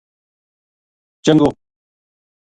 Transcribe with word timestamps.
چنگو 1.25 1.53